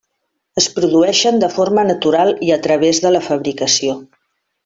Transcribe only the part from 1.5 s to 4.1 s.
forma natural i a través de la fabricació.